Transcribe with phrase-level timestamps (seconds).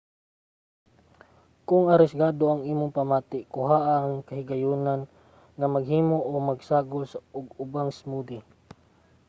[1.67, 5.01] kung arisgado ang imong pamati kuhaa ang kahigayonan
[5.57, 7.03] nga maghimo o magsagol
[7.37, 8.43] og ubang smoothie: